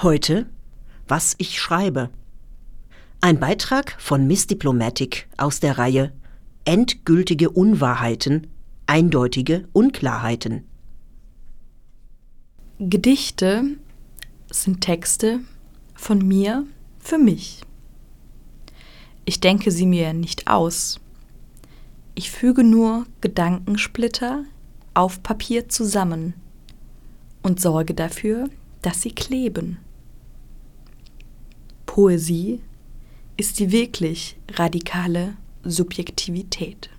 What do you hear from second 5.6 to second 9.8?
Reihe Endgültige Unwahrheiten, eindeutige